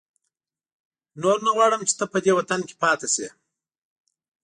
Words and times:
نور 1.21 1.37
نه 1.45 1.51
غواړم 1.55 1.81
چې 1.87 1.93
ته 1.99 2.05
په 2.11 2.17
دې 2.25 2.31
وطن 2.37 2.61
کې 2.67 2.75
پاتې 2.83 3.07
شې. 3.13 3.27